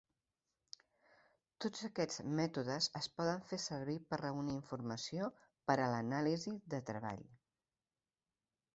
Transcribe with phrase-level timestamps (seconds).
[1.65, 5.31] Tots aquests mètodes es poden fer servir per reunir informació
[5.69, 7.27] per a l'anàlisi de treball.